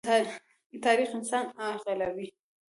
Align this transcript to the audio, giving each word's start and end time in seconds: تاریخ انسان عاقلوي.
تاریخ 0.83 1.09
انسان 1.17 1.45
عاقلوي. 1.61 2.27